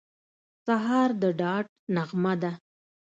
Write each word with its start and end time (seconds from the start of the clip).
سهار 0.65 1.09
د 1.21 1.23
ډاډ 1.39 1.65
نغمه 1.95 2.33
ده. 2.41 2.51